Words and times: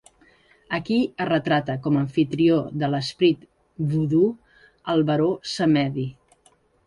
Aquí, 0.77 0.95
es 1.25 1.27
retrata 1.29 1.75
com 1.87 1.99
a 1.99 2.01
amfitrió 2.05 2.55
de 2.83 2.89
l'esperit 2.93 3.45
vudú, 3.93 4.23
el 4.95 5.07
baró 5.11 5.31
Samedi. 5.53 6.07